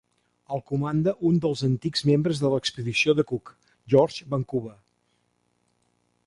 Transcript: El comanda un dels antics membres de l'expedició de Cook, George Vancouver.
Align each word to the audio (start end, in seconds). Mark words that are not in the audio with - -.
El 0.55 0.61
comanda 0.69 1.11
un 1.31 1.35
dels 1.43 1.61
antics 1.67 2.03
membres 2.11 2.41
de 2.45 2.51
l'expedició 2.53 3.15
de 3.19 3.27
Cook, 3.33 3.53
George 3.95 4.31
Vancouver. 4.33 4.75